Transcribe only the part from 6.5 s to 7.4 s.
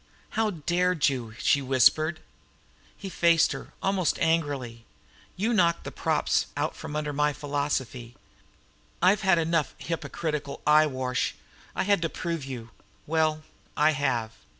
out from under my